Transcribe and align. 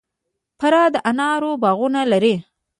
فراه 0.59 0.87
د 0.93 0.95
انارو 1.09 1.51
باغونه 1.63 2.01
لري 2.11 2.35